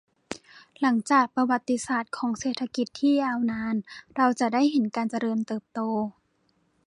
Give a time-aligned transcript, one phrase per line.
[0.81, 3.75] หลังจากประวัติศาสตร์ของเศรษฐกิจที่ยาวนาน
[4.15, 5.79] เราจะได้เห็นการเจริญเติบโต